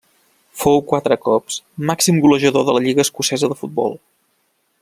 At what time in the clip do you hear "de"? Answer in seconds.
2.71-2.77, 3.53-3.63